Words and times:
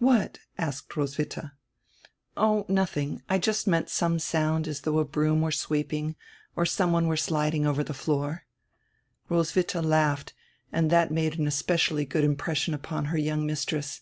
"What?"asked 0.00 0.88
Roswitha. 0.96 1.52
"Oh, 2.36 2.66
nothing. 2.68 3.22
I 3.28 3.38
just 3.38 3.68
meant 3.68 3.88
some 3.88 4.18
sound 4.18 4.66
as 4.66 4.80
though 4.80 4.98
a 4.98 5.04
broom 5.04 5.42
were 5.42 5.52
sweeping 5.52 6.16
or 6.56 6.66
some 6.66 6.90
one 6.90 7.06
were 7.06 7.16
sliding 7.16 7.68
over 7.68 7.84
die 7.84 7.92
floor." 7.94 8.46
Roswitha 9.28 9.80
laughed 9.82 10.34
and 10.72 10.90
that 10.90 11.12
made 11.12 11.38
an 11.38 11.46
especially 11.46 12.04
good 12.04 12.24
impression 12.24 12.74
upon 12.74 13.04
her 13.04 13.16
young 13.16 13.46
mistress. 13.46 14.00